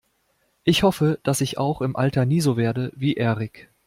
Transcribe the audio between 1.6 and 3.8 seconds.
im Alter nie so werde wie Erik.